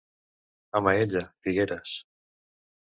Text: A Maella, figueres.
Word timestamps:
A 0.79 0.81
Maella, 0.87 1.23
figueres. 1.49 1.95